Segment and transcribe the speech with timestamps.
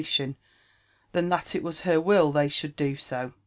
[0.03, 0.37] 265 lion
[1.11, 3.33] than that it was her will they should do so.